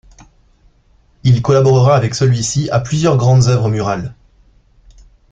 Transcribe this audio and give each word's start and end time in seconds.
Il 1.23 1.43
collaborera 1.43 1.95
avec 1.95 2.15
celui-ci 2.15 2.71
à 2.71 2.79
plusieurs 2.79 3.17
grandes 3.17 3.49
œuvres 3.49 3.69
murales. 3.69 4.15